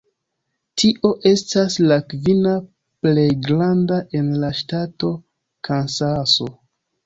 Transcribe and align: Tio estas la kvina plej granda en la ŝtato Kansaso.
Tio 0.83 1.11
estas 1.31 1.75
la 1.91 1.97
kvina 2.15 2.55
plej 3.05 3.27
granda 3.51 4.01
en 4.23 4.35
la 4.47 4.53
ŝtato 4.63 5.15
Kansaso. 5.71 6.53